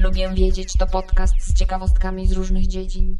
[0.00, 3.18] Lubię wiedzieć to podcast z ciekawostkami z różnych dziedzin.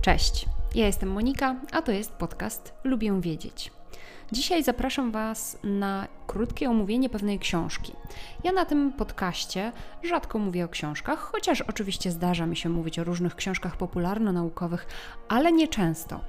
[0.00, 3.72] Cześć, ja jestem Monika, a to jest podcast Lubię wiedzieć.
[4.32, 7.92] Dzisiaj zapraszam Was na krótkie omówienie pewnej książki.
[8.44, 9.72] Ja na tym podcaście
[10.02, 14.86] rzadko mówię o książkach, chociaż oczywiście zdarza mi się mówić o różnych książkach popularno-naukowych,
[15.28, 16.20] ale nie często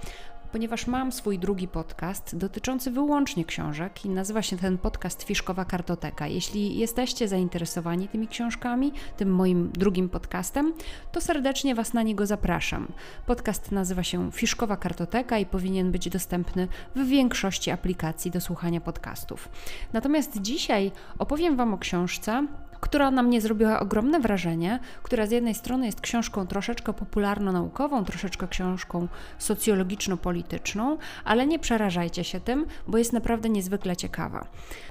[0.53, 6.27] ponieważ mam swój drugi podcast dotyczący wyłącznie książek i nazywa się ten podcast Fiszkowa Kartoteka.
[6.27, 10.73] Jeśli jesteście zainteresowani tymi książkami, tym moim drugim podcastem,
[11.11, 12.87] to serdecznie Was na niego zapraszam.
[13.25, 19.49] Podcast nazywa się Fiszkowa Kartoteka i powinien być dostępny w większości aplikacji do słuchania podcastów.
[19.93, 22.47] Natomiast dzisiaj opowiem Wam o książce,
[22.83, 28.47] która na mnie zrobiła ogromne wrażenie, która z jednej strony jest książką troszeczkę popularno-naukową, troszeczkę
[28.47, 29.07] książką
[29.39, 34.47] socjologiczno-polityczną, ale nie przerażajcie się tym, bo jest naprawdę niezwykle ciekawa.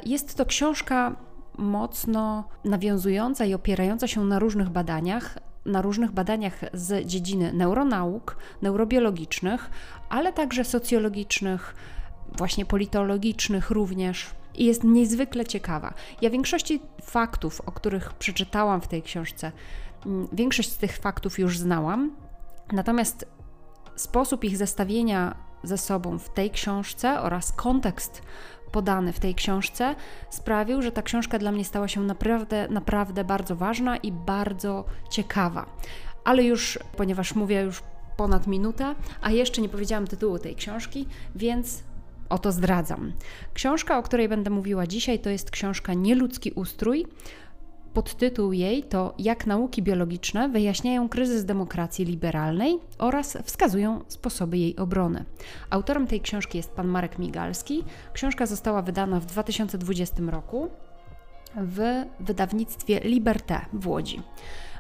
[0.07, 1.17] Jest to książka
[1.59, 9.71] mocno nawiązująca i opierająca się na różnych badaniach, na różnych badaniach z dziedziny neuronauk, neurobiologicznych,
[10.09, 11.75] ale także socjologicznych,
[12.39, 15.95] właśnie politologicznych również i jest niezwykle ciekawa.
[16.21, 19.53] Ja większości faktów, o których przeczytałam w tej książce,
[20.07, 22.17] mm, większość z tych faktów już znałam,
[22.73, 23.27] natomiast
[23.97, 28.23] sposób ich zestawienia ze sobą w tej książce oraz kontekst
[28.73, 29.95] podany w tej książce
[30.31, 35.67] sprawił, że ta książka dla mnie stała się naprawdę, naprawdę bardzo ważna i bardzo ciekawa.
[36.25, 37.83] Ale już, ponieważ mówię już
[38.17, 41.83] ponad minutę, a jeszcze nie powiedziałam tytułu tej książki, więc
[42.33, 43.13] Oto zdradzam.
[43.55, 47.07] Książka, o której będę mówiła dzisiaj, to jest książka Nieludzki ustrój.
[47.95, 55.25] Podtytuł jej to Jak nauki biologiczne wyjaśniają kryzys demokracji liberalnej oraz wskazują sposoby jej obrony.
[55.71, 57.85] Autorem tej książki jest pan Marek Migalski.
[58.13, 60.69] Książka została wydana w 2020 roku
[61.57, 64.21] w wydawnictwie Liberté w Łodzi.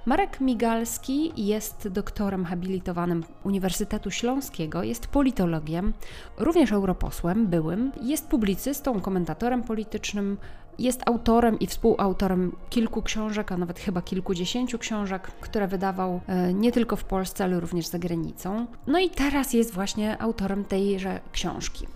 [0.06, 5.92] Marek Migalski jest doktorem habilitowanym Uniwersytetu Śląskiego, jest politologiem,
[6.39, 10.39] również europosłem byłym, jest publicystą, komentatorem politycznym,
[10.79, 16.73] jest autorem i współautorem kilku książek, a nawet chyba kilkudziesięciu książek, które wydawał e, nie
[16.73, 18.67] tylko w Polsce, ale również za granicą.
[18.86, 21.86] No i teraz jest właśnie autorem tejże książki.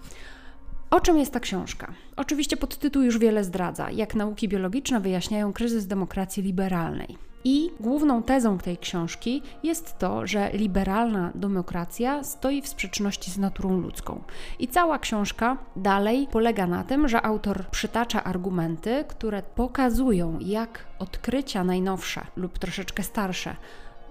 [0.90, 1.92] O czym jest ta książka?
[2.16, 3.90] Oczywiście podtytuł już wiele zdradza.
[3.90, 7.25] Jak nauki biologiczne wyjaśniają kryzys demokracji liberalnej.
[7.48, 13.80] I główną tezą tej książki jest to, że liberalna demokracja stoi w sprzeczności z naturą
[13.80, 14.20] ludzką.
[14.58, 21.64] I cała książka dalej polega na tym, że autor przytacza argumenty, które pokazują, jak odkrycia
[21.64, 23.56] najnowsze lub troszeczkę starsze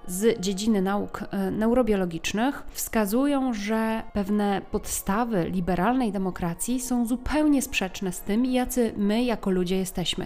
[0.08, 8.22] z dziedziny nauk e, neurobiologicznych wskazują, że pewne podstawy liberalnej demokracji są zupełnie sprzeczne z
[8.22, 10.26] tym, jacy my jako ludzie jesteśmy,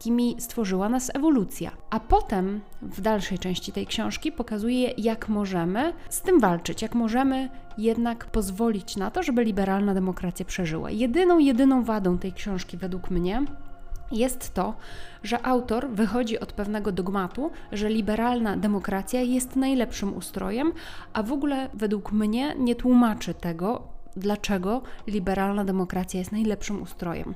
[0.00, 1.70] jakimi stworzyła nas ewolucja.
[1.90, 7.48] A potem w dalszej części tej książki pokazuje, jak możemy z tym walczyć, jak możemy
[7.78, 10.90] jednak pozwolić na to, żeby liberalna demokracja przeżyła.
[10.90, 13.42] Jedyną, jedyną wadą tej książki według mnie
[14.12, 14.74] jest to,
[15.22, 20.72] że autor wychodzi od pewnego dogmatu, że liberalna demokracja jest najlepszym ustrojem,
[21.12, 23.82] a w ogóle według mnie nie tłumaczy tego,
[24.16, 27.34] dlaczego liberalna demokracja jest najlepszym ustrojem.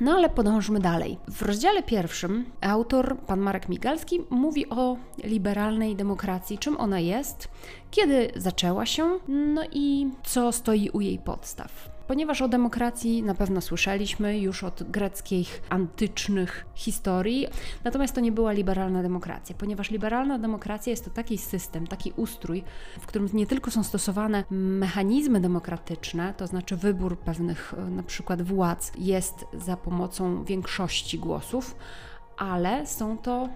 [0.00, 1.18] No ale podążmy dalej.
[1.28, 7.48] W rozdziale pierwszym autor, pan Marek Migalski, mówi o liberalnej demokracji, czym ona jest,
[7.90, 13.60] kiedy zaczęła się, no i co stoi u jej podstaw ponieważ o demokracji na pewno
[13.60, 17.46] słyszeliśmy już od greckich antycznych historii,
[17.84, 22.64] natomiast to nie była liberalna demokracja, ponieważ liberalna demokracja jest to taki system, taki ustrój,
[23.00, 28.42] w którym nie tylko są stosowane mechanizmy demokratyczne, to znaczy wybór pewnych e, na przykład
[28.42, 31.76] władz jest za pomocą większości głosów,
[32.36, 33.48] ale są to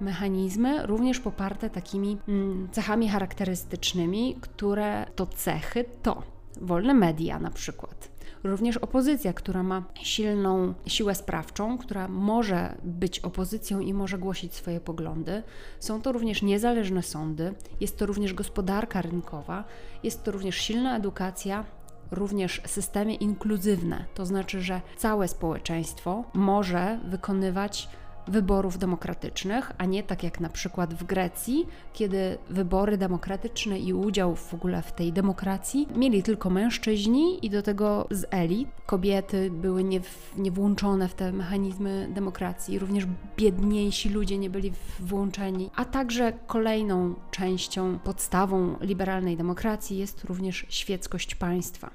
[0.00, 8.10] mechanizmy również poparte takimi mm, cechami charakterystycznymi, które to cechy to wolne media na przykład.
[8.44, 14.80] Również opozycja, która ma silną siłę sprawczą, która może być opozycją i może głosić swoje
[14.80, 15.42] poglądy.
[15.80, 19.64] Są to również niezależne sądy, jest to również gospodarka rynkowa,
[20.02, 21.64] jest to również silna edukacja,
[22.10, 27.88] również systemy inkluzywne, to znaczy, że całe społeczeństwo może wykonywać
[28.30, 34.36] wyborów demokratycznych, a nie tak jak na przykład w Grecji, kiedy wybory demokratyczne i udział
[34.36, 38.68] w ogóle w tej demokracji mieli tylko mężczyźni i do tego z elit.
[38.86, 40.00] Kobiety były nie,
[40.36, 43.06] nie włączone w te mechanizmy demokracji, również
[43.36, 51.34] biedniejsi ludzie nie byli włączeni, a także kolejną częścią, podstawą liberalnej demokracji jest również świeckość
[51.34, 51.90] państwa.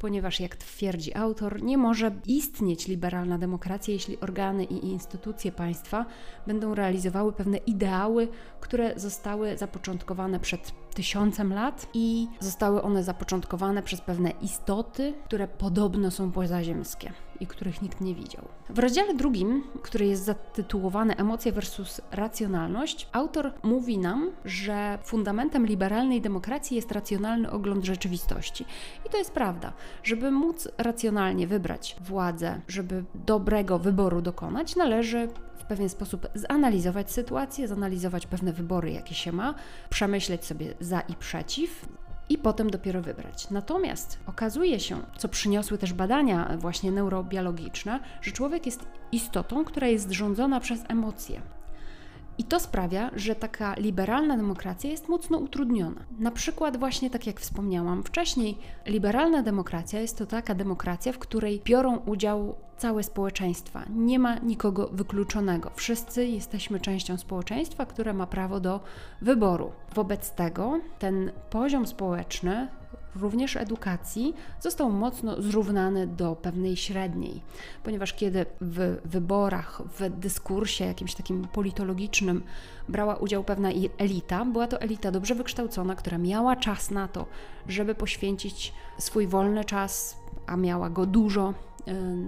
[0.00, 6.06] Ponieważ, jak twierdzi autor, nie może istnieć liberalna demokracja, jeśli organy i instytucje państwa
[6.46, 8.28] będą realizowały pewne ideały,
[8.60, 16.10] które zostały zapoczątkowane przed tysiącem lat i zostały one zapoczątkowane przez pewne istoty, które podobno
[16.10, 18.48] są pozaziemskie i których nikt nie widział.
[18.68, 26.20] W rozdziale drugim, który jest zatytułowany Emocje versus racjonalność, autor mówi nam, że fundamentem liberalnej
[26.20, 28.64] demokracji jest racjonalny ogląd rzeczywistości.
[29.06, 29.72] I to jest prawda.
[30.02, 35.28] Żeby móc racjonalnie wybrać władzę, żeby dobrego wyboru dokonać, należy
[35.58, 39.54] w pewien sposób zanalizować sytuację, zanalizować pewne wybory, jakie się ma,
[39.90, 41.86] przemyśleć sobie za i przeciw,
[42.30, 43.50] i potem dopiero wybrać.
[43.50, 50.10] Natomiast okazuje się, co przyniosły też badania właśnie neurobiologiczne, że człowiek jest istotą, która jest
[50.10, 51.40] rządzona przez emocje.
[52.40, 56.00] I to sprawia, że taka liberalna demokracja jest mocno utrudniona.
[56.18, 61.60] Na przykład, właśnie tak jak wspomniałam wcześniej, liberalna demokracja jest to taka demokracja, w której
[61.64, 63.84] biorą udział całe społeczeństwa.
[63.94, 65.70] Nie ma nikogo wykluczonego.
[65.74, 68.80] Wszyscy jesteśmy częścią społeczeństwa, które ma prawo do
[69.20, 69.72] wyboru.
[69.94, 72.68] Wobec tego ten poziom społeczny
[73.16, 77.40] również edukacji został mocno zrównany do pewnej średniej,
[77.84, 82.42] ponieważ kiedy w wyborach, w dyskursie jakimś takim politologicznym
[82.88, 87.26] brała udział pewna elita, była to elita dobrze wykształcona, która miała czas na to,
[87.68, 90.16] żeby poświęcić swój wolny czas,
[90.46, 91.54] a miała go dużo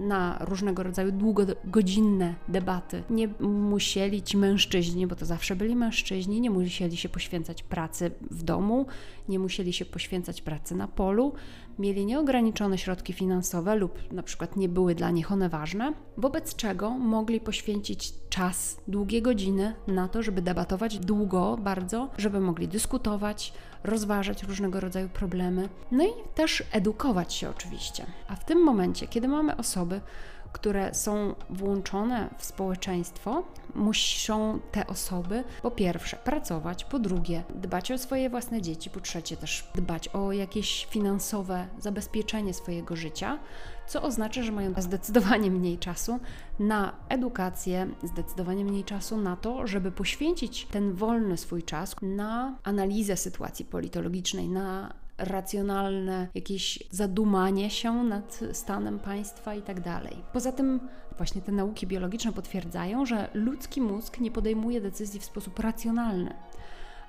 [0.07, 3.03] na różnego rodzaju długogodzinne debaty.
[3.09, 8.43] Nie musieli ci mężczyźni, bo to zawsze byli mężczyźni, nie musieli się poświęcać pracy w
[8.43, 8.85] domu,
[9.29, 11.33] nie musieli się poświęcać pracy na polu,
[11.79, 16.89] mieli nieograniczone środki finansowe lub na przykład nie były dla nich one ważne, wobec czego
[16.89, 23.53] mogli poświęcić czas, długie godziny na to, żeby debatować długo bardzo, żeby mogli dyskutować,
[23.83, 28.05] rozważać różnego rodzaju problemy, no i też edukować się oczywiście.
[28.27, 30.01] A w tym momencie, kiedy mamy osoby,
[30.53, 33.43] które są włączone w społeczeństwo,
[33.75, 39.37] muszą te osoby po pierwsze pracować, po drugie dbać o swoje własne dzieci, po trzecie
[39.37, 43.39] też dbać o jakieś finansowe zabezpieczenie swojego życia,
[43.87, 46.19] co oznacza, że mają zdecydowanie mniej czasu
[46.59, 53.17] na edukację, zdecydowanie mniej czasu na to, żeby poświęcić ten wolny swój czas na analizę
[53.17, 59.77] sytuacji politologicznej, na racjonalne jakieś zadumanie się nad stanem państwa i tak.
[60.33, 60.79] Poza tym
[61.17, 66.33] właśnie te nauki biologiczne potwierdzają, że ludzki mózg nie podejmuje decyzji w sposób racjonalny.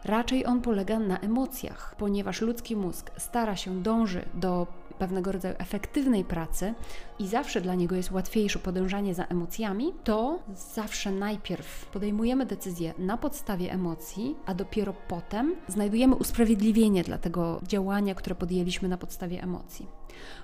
[0.04, 4.66] Raczej on polega na emocjach, ponieważ ludzki mózg stara się, dąży do
[4.98, 6.74] pewnego rodzaju efektywnej pracy
[7.18, 10.38] i zawsze dla niego jest łatwiejsze podążanie za emocjami, to
[10.74, 18.14] zawsze najpierw podejmujemy decyzję na podstawie emocji, a dopiero potem znajdujemy usprawiedliwienie dla tego działania,
[18.14, 19.86] które podjęliśmy na podstawie emocji.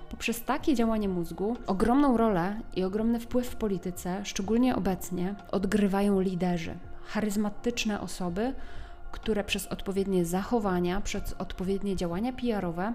[0.09, 6.77] Poprzez takie działanie mózgu ogromną rolę i ogromny wpływ w polityce, szczególnie obecnie, odgrywają liderzy,
[7.05, 8.53] charyzmatyczne osoby,
[9.11, 12.93] które przez odpowiednie zachowania, przez odpowiednie działania PR-owe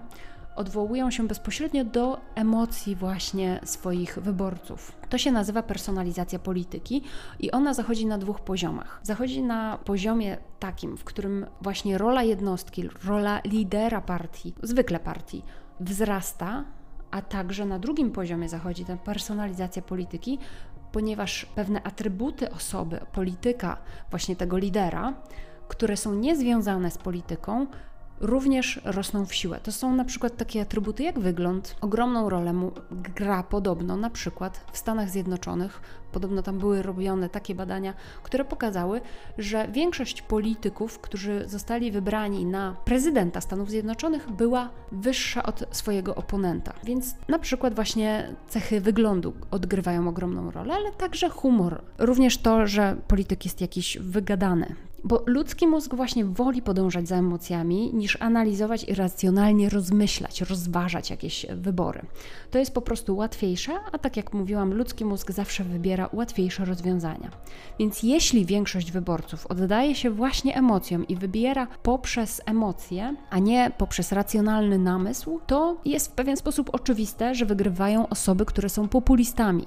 [0.57, 4.93] odwołują się bezpośrednio do emocji właśnie swoich wyborców.
[5.09, 7.03] To się nazywa personalizacja polityki
[7.41, 9.01] i ona zachodzi na dwóch poziomach.
[9.03, 15.43] Zachodzi na poziomie takim, w którym właśnie rola jednostki, rola lidera partii, zwykle partii,
[15.81, 16.65] wzrasta,
[17.11, 20.39] a także na drugim poziomie zachodzi ta personalizacja polityki,
[20.93, 23.77] ponieważ pewne atrybuty osoby, polityka,
[24.11, 25.15] właśnie tego lidera,
[25.69, 27.67] które są niezwiązane z polityką,
[28.21, 29.61] również rosną w siłę.
[29.63, 31.77] To są na przykład takie atrybuty jak wygląd.
[31.81, 35.81] Ogromną rolę mu gra podobno na przykład w Stanach Zjednoczonych.
[36.13, 39.01] Podobno tam były robione takie badania, które pokazały,
[39.39, 46.73] że większość polityków, którzy zostali wybrani na prezydenta Stanów Zjednoczonych, była wyższa od swojego oponenta.
[46.85, 51.83] Więc na przykład właśnie cechy wyglądu odgrywają ogromną rolę, ale także humor.
[51.99, 54.75] Również to, że polityk jest jakiś wygadany,
[55.07, 61.47] bo ludzki mózg właśnie woli podążać za emocjami, niż analizować i racjonalnie rozmyślać, rozważać jakieś
[61.57, 62.03] wybory.
[62.51, 67.31] To jest po prostu łatwiejsze, a tak jak mówiłam, ludzki mózg zawsze wybiera łatwiejsze rozwiązania.
[67.79, 74.13] Więc jeśli większość wyborców oddaje się właśnie emocjom i wybiera poprzez emocje, a nie poprzez
[74.13, 79.67] racjonalny namysł, to jest w pewien sposób oczywiste, że wygrywają osoby, które są populistami.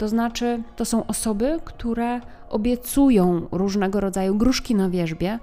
[0.00, 5.38] To znaczy, to są osoby, które obiecują różnego rodzaju gruszki na wierzbie,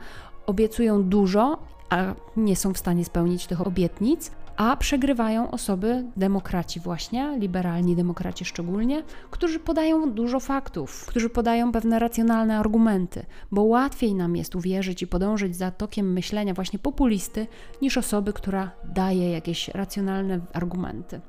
[0.46, 1.58] obiecują dużo,
[1.90, 2.04] a
[2.38, 9.04] nie są w stanie spełnić tych obietnic, a przegrywają osoby, demokraci właśnie, liberalni demokraci szczególnie,
[9.32, 15.08] którzy podają dużo faktów, którzy podają pewne racjonalne argumenty, bo łatwiej nam jest uwierzyć i
[15.08, 17.48] podążyć za tokiem myślenia właśnie populisty,
[17.82, 21.22] niż osoby, która daje jakieś racjonalne argumenty.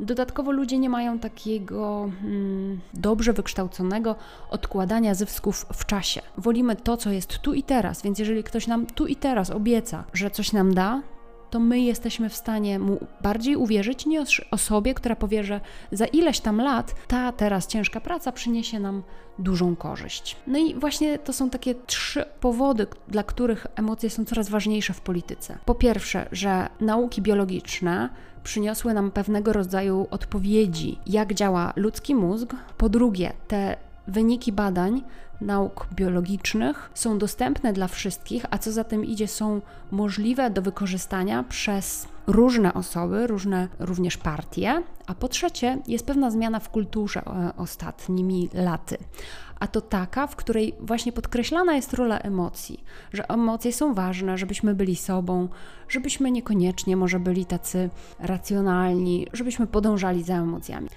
[0.00, 4.16] Dodatkowo ludzie nie mają takiego mm, dobrze wykształconego
[4.50, 6.20] odkładania zysków w czasie.
[6.38, 10.04] Wolimy to, co jest tu i teraz, więc jeżeli ktoś nam tu i teraz obieca,
[10.12, 11.02] że coś nam da,
[11.50, 15.60] to my jesteśmy w stanie mu bardziej uwierzyć niż osobie, która powie, że
[15.92, 19.02] za ileś tam lat ta teraz ciężka praca przyniesie nam
[19.38, 20.36] dużą korzyść.
[20.46, 25.00] No i właśnie to są takie trzy powody, dla których emocje są coraz ważniejsze w
[25.00, 25.58] polityce.
[25.64, 28.08] Po pierwsze, że nauki biologiczne
[28.44, 32.56] przyniosły nam pewnego rodzaju odpowiedzi, jak działa ludzki mózg.
[32.76, 33.76] Po drugie, te
[34.10, 35.02] wyniki badań
[35.40, 41.42] nauk biologicznych są dostępne dla wszystkich, a co za tym idzie, są możliwe do wykorzystania
[41.42, 44.82] przez różne osoby, różne również partie.
[45.06, 48.96] A po trzecie, jest pewna zmiana w kulturze e, ostatnimi laty.
[49.60, 54.74] A to taka, w której właśnie podkreślana jest rola emocji, że emocje są ważne, żebyśmy
[54.74, 55.48] byli sobą,
[55.88, 60.88] żebyśmy niekoniecznie może byli tacy racjonalni, żebyśmy podążali za emocjami.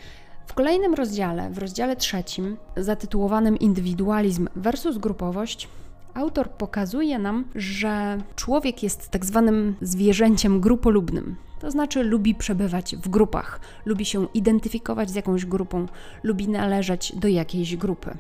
[0.45, 5.67] W kolejnym rozdziale, w rozdziale trzecim, zatytułowanym Indywidualizm versus grupowość,
[6.13, 11.35] autor pokazuje nam, że człowiek jest tak zwanym zwierzęciem grupolubnym.
[11.59, 15.85] To znaczy lubi przebywać w grupach, lubi się identyfikować z jakąś grupą,
[16.23, 18.17] lubi należeć do jakiejś grupy.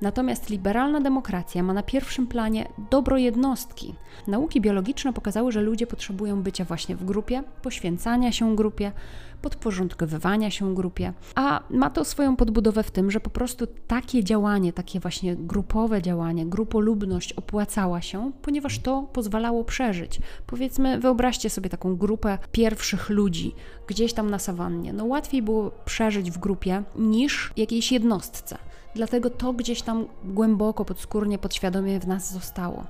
[0.00, 3.94] Natomiast liberalna demokracja ma na pierwszym planie dobro jednostki.
[4.26, 8.92] Nauki biologiczne pokazały, że ludzie potrzebują bycia właśnie w grupie, poświęcania się grupie,
[9.42, 14.72] podporządkowywania się grupie, a ma to swoją podbudowę w tym, że po prostu takie działanie,
[14.72, 20.20] takie właśnie grupowe działanie, grupolubność opłacała się, ponieważ to pozwalało przeżyć.
[20.46, 23.54] Powiedzmy, wyobraźcie sobie taką grupę pierwszych ludzi
[23.86, 24.92] gdzieś tam na sawannie.
[24.92, 28.58] No łatwiej było przeżyć w grupie niż jakiejś jednostce.
[28.94, 32.86] Dlatego to gdzieś tam głęboko, podskórnie, podświadomie w nas zostało.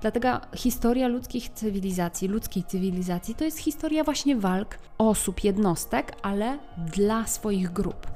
[0.00, 6.58] Dlatego historia ludzkich cywilizacji, ludzkiej cywilizacji to jest historia właśnie walk osób, jednostek, ale
[6.94, 8.06] dla swoich grup.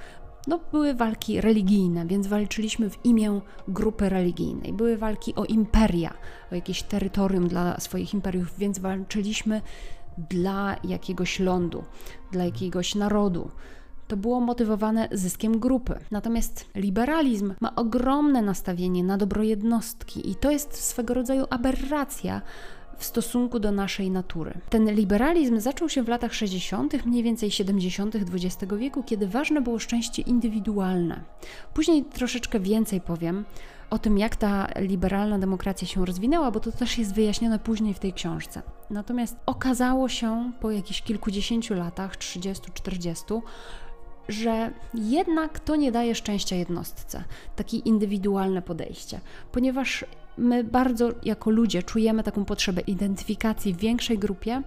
[0.47, 4.73] No, były walki religijne, więc walczyliśmy w imię grupy religijnej.
[4.73, 6.15] Były walki o imperia,
[6.53, 9.61] o jakieś terytorium dla swoich imperiów, więc walczyliśmy
[10.31, 11.85] dla jakiegoś lądu,
[12.33, 13.51] dla jakiegoś narodu
[14.09, 15.99] to było motywowane zyskiem grupy.
[16.11, 22.43] Natomiast liberalizm ma ogromne nastawienie na dobro jednostki i to jest swego rodzaju aberracja
[22.99, 24.55] w stosunku do naszej natury.
[24.71, 28.17] Ten liberalizm zaczął się w latach 60., mniej więcej 70.
[28.17, 31.21] XX wieku, kiedy ważne było szczęście indywidualne.
[31.75, 33.45] Później troszeczkę więcej powiem
[33.91, 37.99] o tym, jak ta liberalna demokracja się rozwinęła, bo to też jest wyjaśnione później w
[37.99, 38.63] tej książce.
[38.91, 43.41] Natomiast okazało się po jakichś kilkudziesięciu latach, 30-40,
[44.29, 47.25] że jednak to nie daje szczęścia jednostce,
[47.57, 49.21] takie indywidualne podejście,
[49.53, 50.05] ponieważ
[50.39, 54.63] my bardzo jako ludzie czujemy taką potrzebę identyfikacji w większej grupie.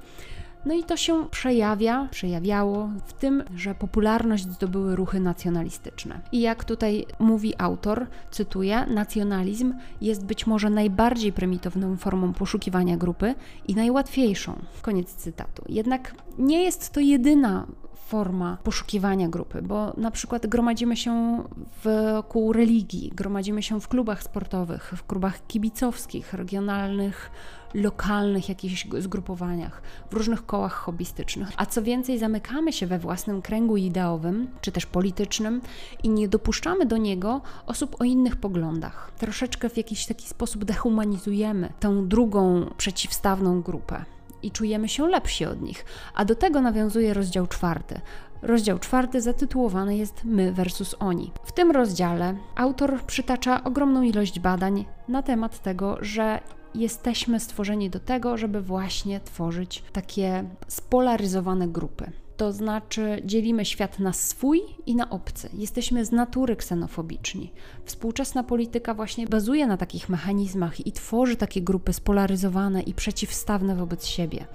[0.65, 6.21] No i to się przejawia, przejawiało w tym, że popularność zdobyły ruchy nacjonalistyczne.
[6.31, 13.35] I jak tutaj mówi autor, cytuję, nacjonalizm jest być może najbardziej prymitywną formą poszukiwania grupy
[13.67, 14.59] i najłatwiejszą.
[14.81, 15.63] Koniec cytatu.
[15.69, 17.67] Jednak nie jest to jedyna
[18.07, 21.43] forma poszukiwania grupy, bo na przykład gromadzimy się
[21.83, 27.31] wokół religii, gromadzimy się w klubach sportowych, w klubach kibicowskich, regionalnych,
[27.73, 31.49] lokalnych jakichś zgrupowaniach, w różnych kołach hobbystycznych.
[31.57, 35.61] A co więcej, zamykamy się we własnym kręgu ideowym, czy też politycznym
[36.03, 39.11] i nie dopuszczamy do niego osób o innych poglądach.
[39.17, 44.16] Troszeczkę w jakiś taki sposób dehumanizujemy tę drugą, przeciwstawną grupę
[44.47, 45.85] i czujemy się lepsi od nich.
[46.13, 48.01] A do tego nawiązuje rozdział czwarty.
[48.41, 51.31] Rozdział czwarty zatytułowany jest My versus Oni.
[51.43, 56.39] W tym rozdziale autor przytacza ogromną ilość badań na temat tego, że
[56.75, 62.11] jesteśmy stworzeni do tego, żeby właśnie tworzyć takie spolaryzowane grupy.
[62.37, 65.49] To znaczy dzielimy świat na swój i na obcy.
[65.53, 67.51] Jesteśmy z natury ksenofobiczni.
[67.85, 74.05] Współczesna polityka właśnie bazuje na takich mechanizmach i tworzy takie grupy spolaryzowane i przeciwstawne wobec
[74.05, 74.45] siebie.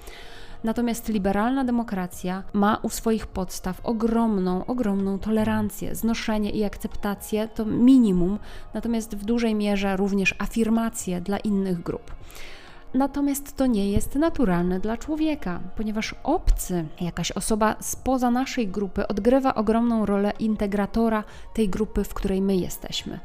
[0.64, 8.38] Natomiast liberalna demokracja ma u swoich podstaw ogromną, ogromną tolerancję, znoszenie i akceptację to minimum,
[8.74, 12.14] natomiast w dużej mierze również afirmację dla innych grup.
[12.94, 19.54] Natomiast to nie jest naturalne dla człowieka, ponieważ obcy, jakaś osoba spoza naszej grupy, odgrywa
[19.54, 23.20] ogromną rolę integratora tej grupy, w której my jesteśmy.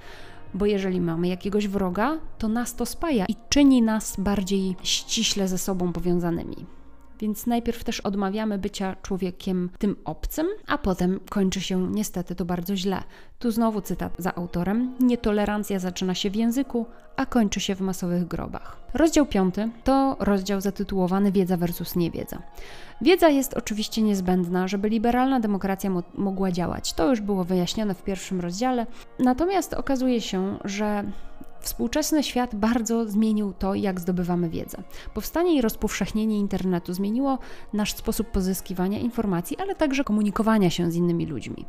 [0.53, 5.57] Bo jeżeli mamy jakiegoś wroga, to nas to spaja i czyni nas bardziej ściśle ze
[5.57, 6.76] sobą powiązanymi.
[7.19, 12.75] Więc najpierw też odmawiamy bycia człowiekiem tym obcym, a potem kończy się niestety to bardzo
[12.75, 13.03] źle.
[13.39, 18.27] Tu znowu cytat za autorem: Nietolerancja zaczyna się w języku, a kończy się w masowych
[18.27, 18.77] grobach.
[18.93, 22.41] Rozdział piąty to rozdział zatytułowany Wiedza versus niewiedza.
[23.01, 26.93] Wiedza jest oczywiście niezbędna, żeby liberalna demokracja mo mogła działać.
[26.93, 28.85] To już było wyjaśnione w pierwszym rozdziale.
[29.19, 31.03] Natomiast okazuje się, że
[31.59, 34.77] Współczesny świat bardzo zmienił to, jak zdobywamy wiedzę.
[35.13, 37.39] Powstanie i rozpowszechnienie internetu zmieniło
[37.73, 41.65] nasz sposób pozyskiwania informacji, ale także komunikowania się z innymi ludźmi.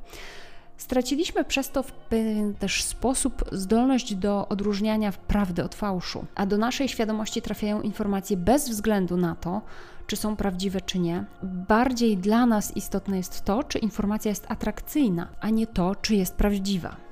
[0.76, 6.58] Straciliśmy przez to w pewien też sposób zdolność do odróżniania prawdy od fałszu, a do
[6.58, 9.62] naszej świadomości trafiają informacje bez względu na to,
[10.06, 11.24] czy są prawdziwe, czy nie.
[11.42, 16.34] Bardziej dla nas istotne jest to, czy informacja jest atrakcyjna, a nie to, czy jest
[16.34, 17.07] prawdziwa.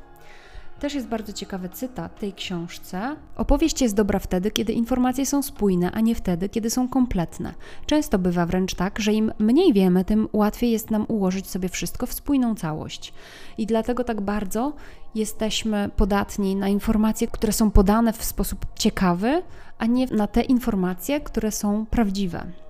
[0.81, 3.17] Też jest bardzo ciekawy cytat tej książce.
[3.37, 7.55] Opowieść jest dobra wtedy, kiedy informacje są spójne, a nie wtedy, kiedy są kompletne.
[7.87, 12.07] Często bywa wręcz tak, że im mniej wiemy, tym łatwiej jest nam ułożyć sobie wszystko
[12.07, 13.13] w spójną całość.
[13.59, 14.73] I dlatego tak bardzo
[15.15, 19.43] jesteśmy podatni na informacje, które są podane w sposób ciekawy,
[19.79, 22.66] a nie na te informacje, które są prawdziwe.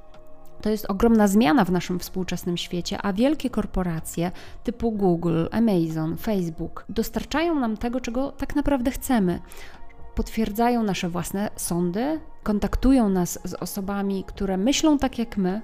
[0.63, 4.33] To jest ogromna zmiana w naszym współczesnym świecie, a wielkie korporacje
[4.65, 9.41] typu Google, Amazon, Facebook dostarczają nam tego, czego tak naprawdę chcemy.
[10.15, 15.61] Potwierdzają nasze własne sądy, kontaktują nas z osobami, które myślą tak jak my,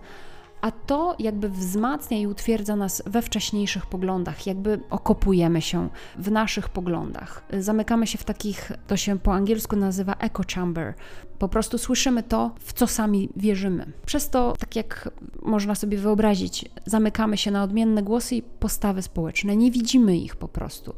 [0.62, 5.88] a to jakby wzmacnia i utwierdza nas we wcześniejszych poglądach, jakby okopujemy się
[6.18, 7.44] w naszych poglądach.
[7.58, 10.94] Zamykamy się w takich, to się po angielsku nazywa echo chamber.
[11.38, 13.92] Po prostu słyszymy to, w co sami wierzymy.
[14.06, 15.10] Przez to, tak jak
[15.42, 20.48] można sobie wyobrazić, zamykamy się na odmienne głosy i postawy społeczne, nie widzimy ich po
[20.48, 20.94] prostu.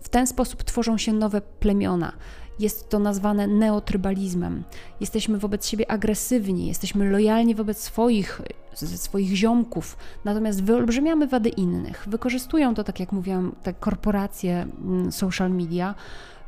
[0.00, 2.12] W ten sposób tworzą się nowe plemiona.
[2.60, 4.64] Jest to nazwane neotrybalizmem.
[5.00, 8.42] Jesteśmy wobec siebie agresywni, jesteśmy lojalni wobec swoich,
[8.74, 12.04] swoich ziomków, natomiast wyolbrzymiamy wady innych.
[12.06, 15.94] Wykorzystują to, tak jak mówiłam, te korporacje, mm, social media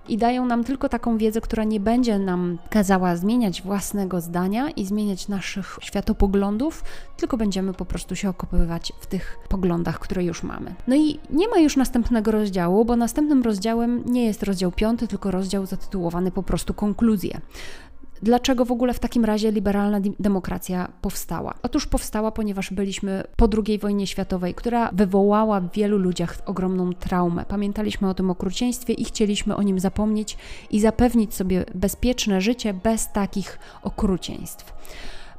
[0.08, 4.84] i dają nam tylko taką wiedzę, która nie będzie nam kazała zmieniać własnego zdania i
[4.84, 6.84] zmieniać naszych światopoglądów,
[7.16, 10.74] tylko będziemy po prostu się okopywać w tych poglądach, które już mamy.
[10.86, 15.30] No i nie ma już następnego rozdziału, bo następnym rozdziałem nie jest rozdział piąty, tylko
[15.30, 17.40] rozdział zatytułowany po prostu konkluzje.
[18.22, 21.54] Dlaczego w ogóle w takim razie liberalna demokracja powstała?
[21.62, 27.44] Otóż powstała, ponieważ byliśmy po II wojnie światowej, która wywołała w wielu ludziach ogromną traumę.
[27.48, 30.36] Pamiętaliśmy o tym okrucieństwie i chcieliśmy o nim zapomnieć
[30.70, 34.72] i zapewnić sobie bezpieczne życie bez takich okrucieństw.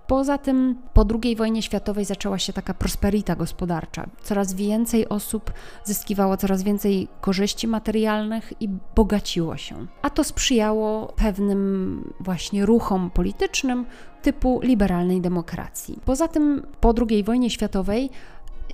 [0.08, 4.06] Poza tym po II wojnie światowej zaczęła się taka prosperita gospodarcza.
[4.24, 5.52] Coraz więcej osób
[5.84, 9.88] zyskiwało coraz więcej korzyści materialnych i bogaciło się.
[10.02, 13.86] A to sprzyjało pewnym właśnie ruchom politycznym
[14.22, 16.00] typu liberalnej demokracji.
[16.06, 18.10] Poza tym po II wojnie światowej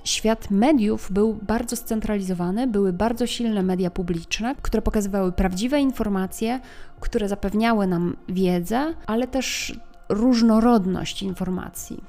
[0.04, 6.60] świat mediów był bardzo scentralizowany, były bardzo silne media publiczne, które pokazywały prawdziwe informacje,
[7.00, 9.74] które zapewniały nam wiedzę, ale też
[10.10, 12.04] różnorodność informacji.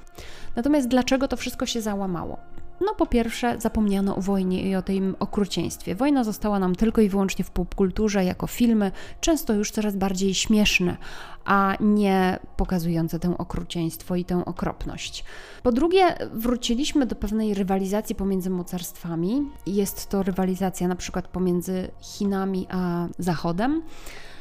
[0.56, 2.38] Natomiast dlaczego to wszystko się załamało?
[2.86, 5.94] No po pierwsze zapomniano o wojnie i o tym okrucieństwie.
[5.94, 10.96] Wojna została nam tylko i wyłącznie w popkulturze jako filmy, często już coraz bardziej śmieszne,
[11.44, 15.24] a nie pokazujące tę okrucieństwo i tę okropność.
[15.62, 19.50] Po drugie, wróciliśmy do pewnej rywalizacji pomiędzy mocarstwami.
[19.66, 23.82] Jest to rywalizacja na przykład pomiędzy Chinami a Zachodem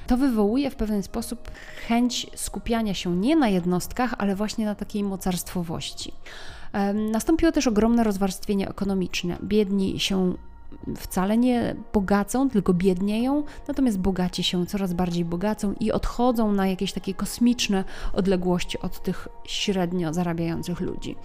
[0.08, 1.52] to wywołuje w pewien sposób
[1.88, 6.14] chęć skupiania się nie na jednostkach, ale właśnie na takiej mocarstwowości.
[7.12, 9.38] Nastąpiło też ogromne rozwarstwienie ekonomiczne.
[9.44, 10.34] Biedni się
[10.98, 16.94] wcale nie bogacą, tylko biednieją, natomiast bogaci się coraz bardziej bogacą i odchodzą na jakieś
[16.94, 17.84] takie kosmiczne
[18.14, 21.16] odległości od tych średnio zarabiających ludzi.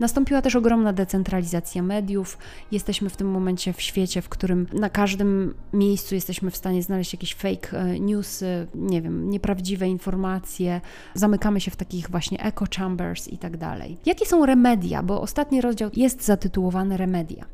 [0.00, 2.38] Nastąpiła też ogromna decentralizacja mediów.
[2.72, 7.12] Jesteśmy w tym momencie w świecie, w którym na każdym miejscu jesteśmy w stanie znaleźć
[7.12, 10.80] jakieś fake e, newsy, nie wiem, nieprawdziwe informacje.
[11.14, 13.98] Zamykamy się w takich właśnie echo chambers i tak dalej.
[14.06, 15.02] Jakie są remedia?
[15.02, 17.44] Bo ostatni rozdział jest zatytułowany Remedia.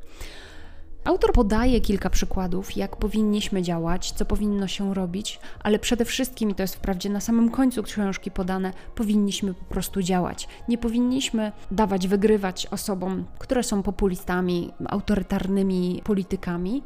[1.05, 6.55] Autor podaje kilka przykładów, jak powinniśmy działać, co powinno się robić, ale przede wszystkim, i
[6.55, 10.49] to jest wprawdzie na samym końcu książki podane, powinniśmy po prostu działać.
[10.69, 16.83] Nie powinniśmy dawać wygrywać osobom, które są populistami, autorytarnymi politykami,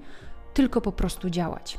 [0.54, 1.78] tylko po prostu działać.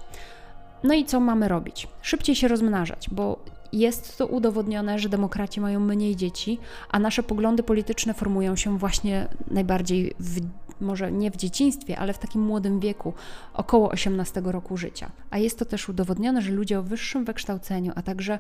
[0.83, 1.87] No i co mamy robić?
[2.01, 3.39] Szybciej się rozmnażać, bo
[3.73, 9.27] jest to udowodnione, że demokraci mają mniej dzieci, a nasze poglądy polityczne formują się właśnie
[9.51, 10.41] najbardziej w
[10.83, 13.13] może nie w dzieciństwie, ale w takim młodym wieku,
[13.53, 15.11] około 18 roku życia.
[15.29, 18.39] A jest to też udowodnione, że ludzie o wyższym wykształceniu, a także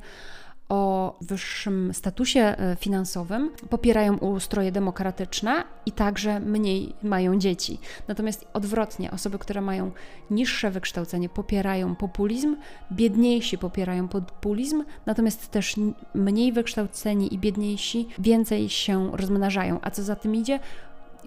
[0.69, 7.79] o wyższym statusie e, finansowym popierają ustroje demokratyczne i także mniej mają dzieci.
[8.07, 9.91] Natomiast odwrotnie, osoby, które mają
[10.31, 12.55] niższe wykształcenie, popierają populizm,
[12.91, 15.75] biedniejsi popierają populizm, natomiast też
[16.13, 19.79] mniej wykształceni i biedniejsi więcej się rozmnażają.
[19.81, 20.59] A co za tym idzie?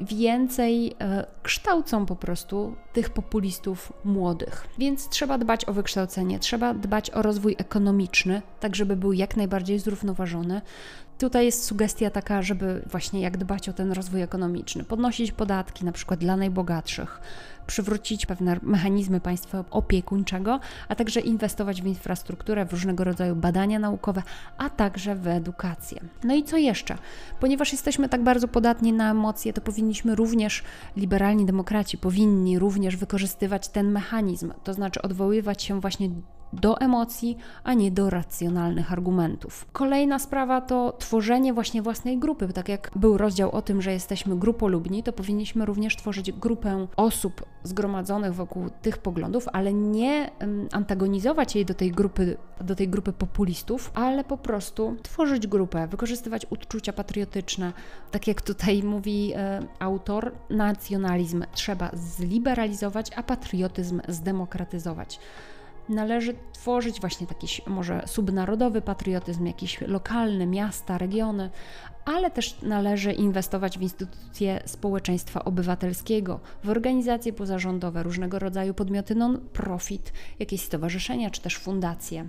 [0.00, 4.68] Więcej e, kształcą po prostu tych populistów młodych.
[4.78, 9.78] Więc trzeba dbać o wykształcenie, trzeba dbać o rozwój ekonomiczny, tak żeby był jak najbardziej
[9.78, 10.60] zrównoważony.
[11.18, 15.92] Tutaj jest sugestia taka, żeby właśnie jak dbać o ten rozwój ekonomiczny, podnosić podatki na
[15.92, 17.20] przykład dla najbogatszych,
[17.66, 24.22] przywrócić pewne mechanizmy państwa opiekuńczego, a także inwestować w infrastrukturę, w różnego rodzaju badania naukowe,
[24.58, 26.00] a także w edukację.
[26.24, 26.98] No i co jeszcze?
[27.40, 30.62] Ponieważ jesteśmy tak bardzo podatni na emocje, to powinniśmy również,
[30.96, 36.10] liberalni demokraci, powinni również wykorzystywać ten mechanizm, to znaczy odwoływać się właśnie
[36.52, 39.66] do emocji, a nie do racjonalnych argumentów.
[39.72, 42.48] Kolejna sprawa to tworzenie właśnie własnej grupy.
[42.48, 47.44] Tak jak był rozdział o tym, że jesteśmy grupolubni, to powinniśmy również tworzyć grupę osób
[47.66, 50.30] zgromadzonych wokół tych poglądów, ale nie
[50.72, 56.46] antagonizować jej do tej grupy, do tej grupy populistów, ale po prostu tworzyć grupę, wykorzystywać
[56.50, 57.72] uczucia patriotyczne.
[58.10, 65.20] Tak jak tutaj mówi e, autor, nacjonalizm trzeba zliberalizować, a patriotyzm zdemokratyzować
[65.88, 71.50] należy tworzyć właśnie taki może subnarodowy patriotyzm, jakiś lokalny, miasta, regiony,
[72.06, 80.12] ale też należy inwestować w instytucje społeczeństwa obywatelskiego, w organizacje pozarządowe, różnego rodzaju podmioty non-profit,
[80.38, 82.28] jakieś stowarzyszenia czy też fundacje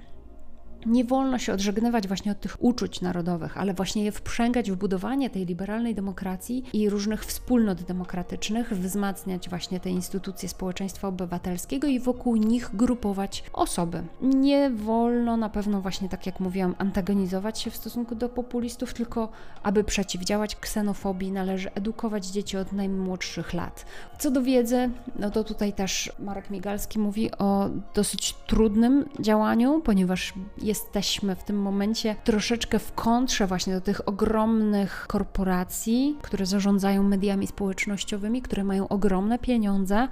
[0.87, 5.29] nie wolno się odżegnywać właśnie od tych uczuć narodowych, ale właśnie je wprzęgać w budowanie
[5.29, 12.35] tej liberalnej demokracji i różnych wspólnot demokratycznych, wzmacniać właśnie te instytucje społeczeństwa obywatelskiego i wokół
[12.35, 14.03] nich grupować osoby.
[14.21, 19.29] Nie wolno na pewno właśnie tak jak mówiłam antagonizować się w stosunku do populistów, tylko
[19.63, 23.85] aby przeciwdziałać ksenofobii należy edukować dzieci od najmłodszych lat.
[24.19, 30.33] Co do wiedzy, no to tutaj też Marek Migalski mówi o dosyć trudnym działaniu, ponieważ
[30.77, 37.47] jesteśmy w tym momencie troszeczkę w kontrze właśnie do tych ogromnych korporacji, które zarządzają mediami
[37.47, 40.07] społecznościowymi, które mają ogromne pieniądze,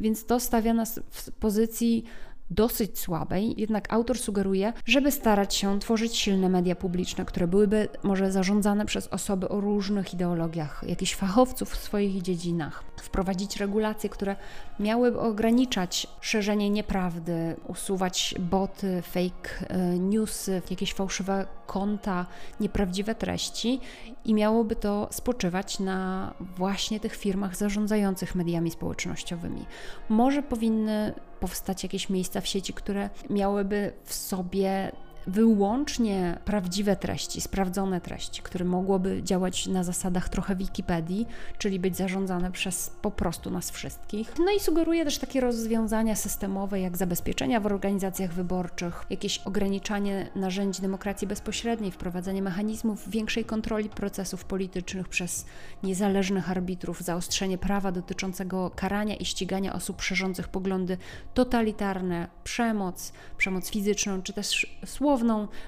[0.00, 2.04] więc to stawia nas w pozycji
[2.50, 8.32] dosyć słabej, jednak autor sugeruje, żeby starać się tworzyć silne media publiczne, które byłyby może
[8.32, 14.36] zarządzane przez osoby o różnych ideologiach, jakichś fachowców w swoich dziedzinach, wprowadzić regulacje, które
[14.80, 22.26] miałyby ograniczać szerzenie nieprawdy, usuwać boty, fake e, newsy, jakieś fałszywe konta,
[22.60, 23.80] nieprawdziwe treści
[24.24, 29.66] i miałoby to spoczywać na właśnie tych firmach zarządzających mediami społecznościowymi.
[30.08, 34.92] Może powinny powstać jakieś miejsca w sieci, które miałyby w sobie
[35.28, 41.26] wyłącznie prawdziwe treści, sprawdzone treści, które mogłoby działać na zasadach trochę Wikipedii,
[41.58, 44.34] czyli być zarządzane przez po prostu nas wszystkich.
[44.38, 50.82] No i sugeruje też takie rozwiązania systemowe, jak zabezpieczenia w organizacjach wyborczych, jakieś ograniczanie narzędzi
[50.82, 55.46] demokracji bezpośredniej, wprowadzenie mechanizmów większej kontroli procesów politycznych przez
[55.82, 60.96] niezależnych arbitrów, zaostrzenie prawa dotyczącego karania i ścigania osób szerzących poglądy
[61.34, 65.17] totalitarne, przemoc, przemoc fizyczną czy też słowną,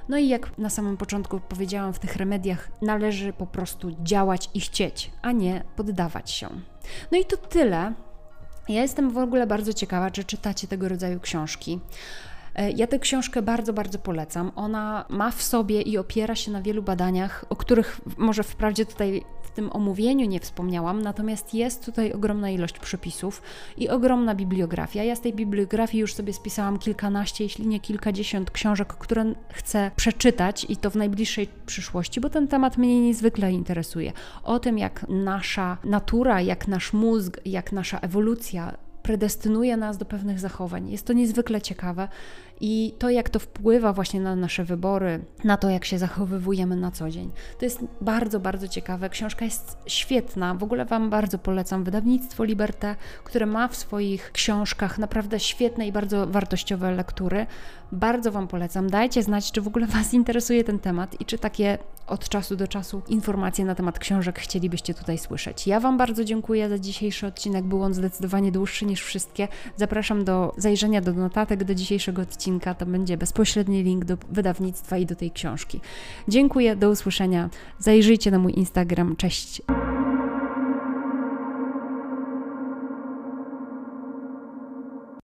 [0.08, 4.60] no i jak na samym początku powiedziałam, w tych remediach należy po prostu działać i
[4.60, 6.48] chcieć, a nie poddawać się.
[7.12, 7.94] No i to tyle.
[8.68, 11.80] Ja jestem w ogóle bardzo ciekawa, czy czytacie tego rodzaju książki.
[12.54, 14.52] E, ja tę książkę bardzo, bardzo polecam.
[14.56, 19.24] Ona ma w sobie i opiera się na wielu badaniach, o których może wprawdzie tutaj
[19.42, 23.42] w tym omówieniu nie wspomniałam, natomiast jest tutaj ogromna ilość przepisów
[23.76, 25.04] i ogromna bibliografia.
[25.04, 30.66] Ja z tej bibliografii już sobie spisałam kilkanaście, jeśli nie kilkadziesiąt książek, które chcę przeczytać
[30.68, 34.12] i to w najbliższej przyszłości, bo ten temat mnie niezwykle interesuje.
[34.44, 40.40] O tym, jak nasza natura, jak nasz mózg, jak nasza ewolucja predestynuje nas do pewnych
[40.40, 40.90] zachowań.
[40.90, 42.08] Jest to niezwykle ciekawe
[42.60, 46.90] i to, jak to wpływa właśnie na nasze wybory, na to, jak się zachowywujemy na
[46.90, 47.30] co dzień.
[47.58, 49.10] To jest bardzo, bardzo ciekawe.
[49.10, 50.54] Książka jest świetna.
[50.54, 55.92] W ogóle Wam bardzo polecam wydawnictwo Liberté, które ma w swoich książkach naprawdę świetne i
[55.92, 57.46] bardzo wartościowe lektury.
[57.92, 58.90] Bardzo Wam polecam.
[58.90, 62.68] Dajcie znać, czy w ogóle Was interesuje ten temat i czy takie od czasu do
[62.68, 65.66] czasu informacje na temat książek chcielibyście tutaj słyszeć.
[65.66, 67.64] Ja Wam bardzo dziękuję za dzisiejszy odcinek.
[67.64, 69.48] Był on zdecydowanie dłuższy niż wszystkie.
[69.76, 72.74] Zapraszam do zajrzenia do notatek do dzisiejszego odcinka.
[72.74, 75.80] To będzie bezpośredni link do wydawnictwa i do tej książki.
[76.28, 77.50] Dziękuję, do usłyszenia.
[77.78, 79.16] Zajrzyjcie na mój Instagram.
[79.16, 79.62] Cześć.